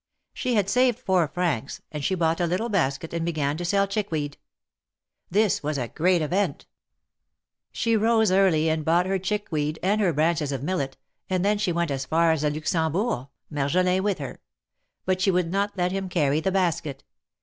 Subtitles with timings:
[0.33, 3.85] She had saved four francs, and she bought a little basket and began to sell
[3.85, 4.35] chickweed.
[5.29, 6.65] This was a great event.
[7.71, 10.97] She rose early and bought her chickweed and her branches of millet,
[11.29, 14.41] and then she went as far as the Luxembourg, Marjolin with her;
[15.05, 17.03] but she would not let him carry the basket.